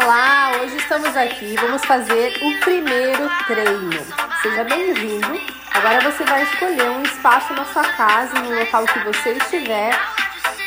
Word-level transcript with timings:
Olá, 0.00 0.52
hoje 0.60 0.76
estamos 0.76 1.16
aqui, 1.16 1.56
vamos 1.60 1.84
fazer 1.84 2.32
o 2.40 2.60
primeiro 2.60 3.28
treino. 3.48 4.06
Seja 4.40 4.62
bem-vindo. 4.62 5.40
Agora 5.72 6.00
você 6.02 6.22
vai 6.22 6.44
escolher 6.44 6.88
um 6.88 7.02
espaço 7.02 7.52
na 7.52 7.64
sua 7.64 7.82
casa, 7.82 8.38
no 8.38 8.60
local 8.60 8.86
que 8.86 9.00
você 9.00 9.32
estiver, 9.32 9.90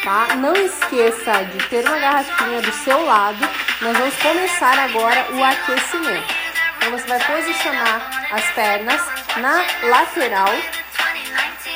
tá? 0.03 0.35
Não 0.35 0.53
esqueça 0.53 1.45
de 1.45 1.65
ter 1.69 1.87
uma 1.87 1.97
garrafinha 1.97 2.61
do 2.61 2.73
seu 2.73 3.05
lado. 3.05 3.39
Nós 3.79 3.97
vamos 3.97 4.17
começar 4.17 4.77
agora 4.77 5.25
o 5.31 5.41
aquecimento. 5.41 6.35
Então 6.75 6.91
você 6.91 7.07
vai 7.07 7.19
posicionar 7.23 8.27
as 8.33 8.43
pernas 8.51 9.01
na 9.37 9.63
lateral, 9.87 10.53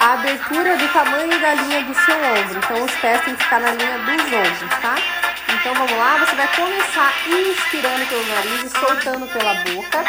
a 0.02 0.14
abertura 0.14 0.76
do 0.76 0.88
tamanho 0.90 1.40
da 1.40 1.54
linha 1.54 1.84
do 1.84 1.94
seu 1.94 2.18
ombro. 2.18 2.58
Então 2.58 2.84
os 2.84 2.92
pés 2.96 3.22
têm 3.24 3.34
que 3.34 3.44
ficar 3.46 3.62
na 3.62 3.72
linha 3.72 3.98
dos 4.00 4.26
ombros, 4.26 4.82
tá? 4.82 5.25
Então 5.56 5.74
vamos 5.74 5.98
lá, 5.98 6.18
você 6.18 6.36
vai 6.36 6.48
começar 6.56 7.14
inspirando 7.28 8.06
pelo 8.08 8.26
nariz 8.28 8.64
e 8.64 8.70
soltando 8.70 9.28
pela 9.28 9.54
boca 9.54 10.04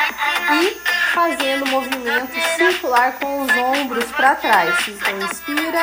e 0.53 0.81
fazendo 1.13 1.67
movimento 1.67 2.33
circular 2.57 3.13
com 3.13 3.43
os 3.43 3.57
ombros 3.57 4.05
para 4.13 4.35
trás. 4.35 4.75
Então 4.89 5.19
inspira 5.19 5.83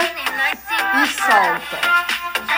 e 1.01 1.07
solta. 1.07 2.03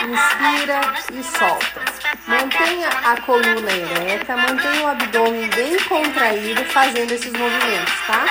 Inspira 0.04 0.80
e 1.12 1.22
solta. 1.22 1.86
Mantenha 2.26 2.88
a 2.88 3.20
coluna 3.20 3.70
ereta, 3.70 4.36
mantenha 4.36 4.86
o 4.86 4.88
abdômen 4.88 5.48
bem 5.50 5.78
contraído 5.84 6.64
fazendo 6.66 7.12
esses 7.12 7.32
movimentos, 7.32 7.94
tá? 8.06 8.24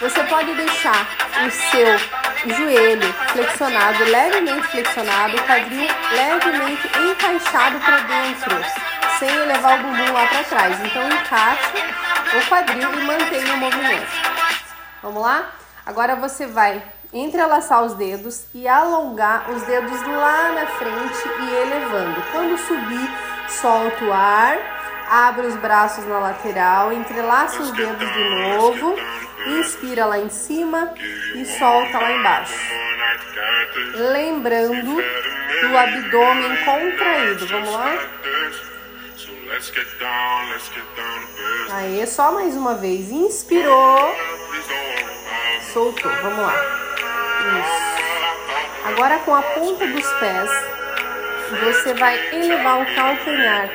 Você 0.00 0.22
pode 0.24 0.52
deixar 0.54 1.06
o 1.46 1.50
seu 1.50 2.54
joelho 2.54 3.14
flexionado, 3.32 4.04
levemente 4.04 4.68
flexionado, 4.68 5.36
o 5.36 5.42
quadril 5.44 5.88
levemente 6.12 6.88
encaixado 7.34 7.78
para 7.80 7.98
dentro, 7.98 8.56
sem 9.18 9.28
elevar 9.28 9.80
o 9.80 9.82
bumbum 9.82 10.12
lá 10.12 10.26
para 10.26 10.44
trás. 10.44 10.80
Então 10.84 11.08
encaixe 11.08 11.72
o 12.36 12.48
quadril 12.48 12.92
e 12.92 13.04
mantenha 13.04 13.54
o 13.54 13.58
movimento. 13.58 14.06
Vamos 15.02 15.22
lá? 15.22 15.50
Agora 15.84 16.16
você 16.16 16.46
vai 16.46 16.82
entrelaçar 17.12 17.82
os 17.82 17.94
dedos 17.94 18.46
e 18.54 18.66
alongar 18.66 19.50
os 19.50 19.62
dedos 19.62 20.00
lá 20.06 20.52
na 20.52 20.66
frente 20.66 21.28
e 21.40 21.54
elevando. 21.54 22.22
Quando 22.32 22.56
subir, 22.58 23.10
solta 23.48 24.04
o 24.04 24.12
ar, 24.12 24.56
abre 25.10 25.46
os 25.46 25.56
braços 25.56 26.06
na 26.06 26.18
lateral, 26.18 26.92
entrelaça 26.92 27.60
os 27.60 27.70
dedos 27.72 28.12
de 28.12 28.30
novo, 28.30 28.94
inspira 29.60 30.06
lá 30.06 30.18
em 30.18 30.30
cima 30.30 30.92
e 31.34 31.44
solta 31.44 31.98
lá 31.98 32.12
embaixo. 32.12 32.83
Lembrando 34.12 34.96
do 35.60 35.76
abdômen 35.76 36.56
contraído. 36.64 37.46
Vamos 37.46 37.72
lá? 37.72 37.98
Aí, 41.70 42.06
só 42.06 42.32
mais 42.32 42.56
uma 42.56 42.74
vez. 42.74 43.10
Inspirou, 43.10 44.14
soltou. 45.72 46.10
Vamos 46.22 46.38
lá. 46.38 46.54
Isso. 47.60 47.94
Agora 48.86 49.18
com 49.20 49.34
a 49.34 49.42
ponta 49.42 49.86
dos 49.86 50.12
pés, 50.14 50.50
você 51.62 51.94
vai 51.94 52.34
elevar 52.34 52.82
o 52.82 52.94
calcanhar, 52.94 53.70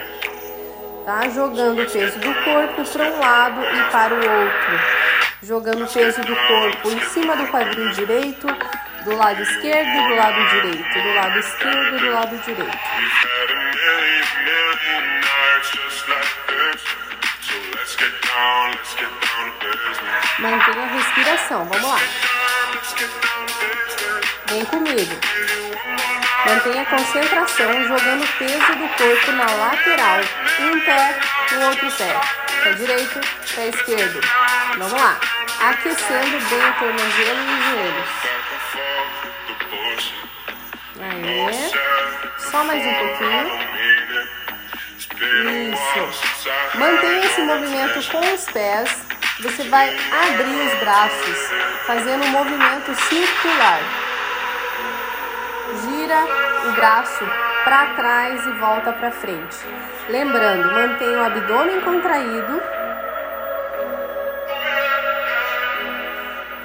tá? 1.05 1.29
Jogando 1.29 1.81
o 1.81 1.89
peso 1.89 2.19
do 2.19 2.33
corpo 2.43 2.83
para 2.83 3.05
um 3.05 3.19
lado 3.19 3.61
e 3.63 3.91
para 3.91 4.13
o 4.13 4.17
outro. 4.17 4.99
Jogando 5.41 5.85
o 5.85 5.87
peso 5.87 6.21
do 6.21 6.35
corpo 6.35 6.91
em 6.91 6.99
cima 7.09 7.35
do 7.35 7.47
quadril 7.47 7.89
direito, 7.91 8.47
do 9.03 9.15
lado 9.15 9.41
esquerdo 9.41 10.07
do 10.07 10.15
lado 10.15 10.49
direito, 10.49 11.01
do 11.01 11.13
lado 11.13 11.39
esquerdo 11.39 11.99
do 11.99 12.11
lado 12.11 12.37
direito. 12.39 12.77
Mantenha 20.39 20.83
a 20.83 20.87
respiração, 20.87 21.65
vamos 21.65 21.89
lá. 21.89 21.99
Vem 24.47 24.65
comigo. 24.65 25.19
Mantenha 26.45 26.81
a 26.81 26.85
concentração 26.85 27.83
jogando 27.83 28.23
o 28.23 28.27
peso 28.37 28.75
do 28.75 28.87
corpo 28.97 29.31
na 29.33 29.45
lateral. 29.45 30.21
Um 30.59 30.79
pé 30.81 31.19
no 31.51 31.65
outro 31.67 31.91
pé. 31.91 32.21
Pé 32.63 32.73
direito, 32.73 33.19
pé 33.55 33.67
esquerdo. 33.67 34.21
Vamos 34.77 34.93
lá. 34.93 35.38
Aquecendo 35.61 36.39
bem 36.49 36.69
o 36.69 36.73
tornozelo 36.73 37.39
e 37.39 37.53
os 37.53 37.65
joelhos. 37.65 38.09
Aê. 41.01 41.71
Só 42.37 42.63
mais 42.63 42.85
um 42.85 42.93
pouquinho. 42.93 43.45
Isso. 45.73 46.01
Mantenha 46.77 47.25
esse 47.25 47.41
movimento 47.41 48.11
com 48.11 48.33
os 48.33 48.45
pés. 48.51 49.05
Você 49.41 49.63
vai 49.69 49.89
abrir 49.89 50.67
os 50.67 50.79
braços, 50.79 51.37
fazendo 51.85 52.25
um 52.25 52.29
movimento 52.29 52.95
circular 52.95 53.79
gira 55.77 56.25
o 56.67 56.71
braço 56.73 57.25
para 57.63 57.93
trás 57.93 58.45
e 58.45 58.51
volta 58.53 58.91
para 58.93 59.11
frente. 59.11 59.57
Lembrando, 60.09 60.71
mantenha 60.73 61.19
o 61.19 61.25
abdômen 61.25 61.81
contraído, 61.81 62.61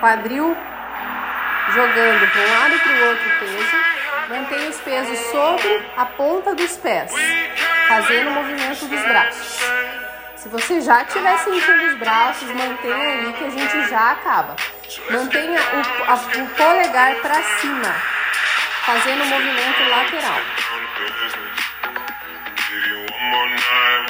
quadril 0.05 0.55
jogando 1.73 2.31
para 2.31 2.41
um 2.43 2.61
lado 2.61 2.75
e 2.75 2.79
para 2.79 2.93
o 2.93 3.09
outro 3.09 3.31
peso. 3.41 3.85
Mantenha 4.29 4.69
os 4.69 4.77
pesos 4.81 5.19
sobre 5.31 5.83
a 5.97 6.05
ponta 6.05 6.55
dos 6.55 6.77
pés, 6.77 7.11
fazendo 7.89 8.29
o 8.29 8.33
movimento 8.33 8.85
dos 8.85 9.01
braços. 9.01 9.61
Se 10.37 10.49
você 10.51 10.83
já 10.83 11.03
estiver 11.05 11.39
sentindo 11.39 11.85
os 11.87 11.99
braços, 11.99 12.49
mantenha 12.51 12.97
aí 12.97 13.33
que 13.33 13.45
a 13.45 13.51
gente 13.51 13.89
já 13.89 14.13
acaba. 14.13 14.57
Mantenha 15.11 15.59
o, 15.59 16.11
a, 16.11 16.15
o 16.15 16.47
polegar 16.51 17.15
para 17.17 17.43
cima, 17.43 17.95
fazendo 18.85 19.23
o 19.23 19.27
movimento 19.27 19.89
lateral. 19.89 20.41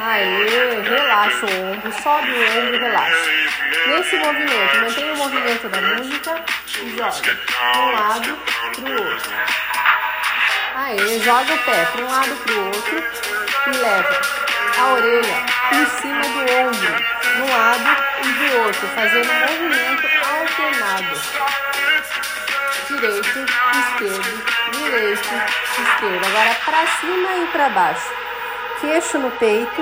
Aê, 0.06 0.80
relaxa 0.82 1.46
o 1.46 1.72
ombro, 1.72 1.92
sobe 2.02 2.30
o 2.30 2.58
ombro, 2.58 2.78
relaxa. 2.78 3.30
Nesse 3.86 4.16
movimento, 4.16 4.76
mantenha 4.80 5.12
o 5.14 5.16
movimento 5.16 5.68
da 5.68 5.80
música 5.80 6.44
e 6.82 6.96
joga 6.96 7.34
de 7.34 7.78
um 7.78 7.92
lado 7.92 8.38
para 8.74 8.80
o 8.80 9.08
outro. 9.08 9.32
Aê, 10.76 11.18
joga 11.20 11.54
o 11.54 11.58
pé 11.58 11.84
para 11.86 12.02
um 12.02 12.10
lado 12.10 12.36
para 12.36 12.52
o 12.52 12.66
outro 12.66 13.04
e 13.66 13.70
leva 13.70 14.20
a 14.78 14.92
orelha 14.92 15.36
em 15.72 15.86
cima 16.00 16.22
do 16.22 16.40
ombro, 16.52 16.96
de 17.22 17.42
um 17.42 17.50
lado 17.50 17.96
e 18.22 18.32
do 18.32 18.58
outro, 18.58 18.88
fazendo 18.88 19.30
um 19.30 19.40
movimento 19.40 20.06
alternado. 20.34 21.20
Direito, 22.88 23.38
esquerdo, 23.78 24.44
direito, 24.72 25.28
esquerdo. 25.78 26.26
Agora 26.26 26.54
para 26.64 26.86
cima 26.98 27.36
e 27.36 27.46
para 27.52 27.68
baixo. 27.70 28.23
Queixo 28.84 29.18
no 29.18 29.30
peito 29.30 29.80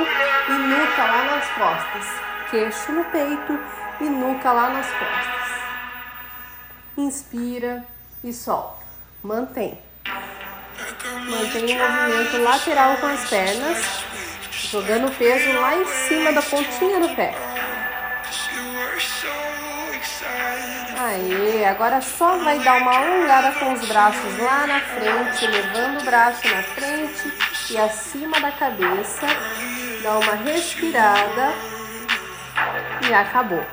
e 0.48 0.52
nuca 0.52 1.04
lá 1.04 1.24
nas 1.24 1.48
costas. 1.50 2.06
Queixo 2.52 2.92
no 2.92 3.04
peito 3.06 3.58
e 4.00 4.04
nuca 4.04 4.52
lá 4.52 4.70
nas 4.70 4.86
costas. 4.86 5.50
Inspira 6.96 7.84
e 8.22 8.32
solta. 8.32 8.86
Mantém. 9.20 9.76
Mantém 11.28 11.76
o 11.76 11.78
movimento 11.78 12.42
lateral 12.44 12.96
com 12.98 13.06
as 13.06 13.28
pernas, 13.28 14.04
jogando 14.70 15.08
o 15.08 15.14
peso 15.16 15.52
lá 15.52 15.74
em 15.74 15.84
cima 15.84 16.32
da 16.32 16.40
pontinha 16.40 17.00
do 17.00 17.08
pé. 17.16 17.34
Aí, 20.96 21.64
agora 21.64 22.00
só 22.00 22.36
vai 22.38 22.60
dar 22.60 22.76
uma 22.76 22.96
alongada 22.98 23.58
com 23.58 23.72
os 23.72 23.84
braços 23.88 24.38
lá 24.38 24.64
na 24.64 24.80
frente, 24.80 25.46
levando 25.48 26.02
o 26.02 26.04
braço 26.04 26.46
na 26.46 26.62
frente 26.62 27.51
e 27.70 27.78
acima 27.78 28.40
da 28.40 28.52
cabeça. 28.52 29.26
Dá 30.02 30.18
uma 30.18 30.34
respirada 30.34 31.52
e 33.08 33.14
acabou. 33.14 33.64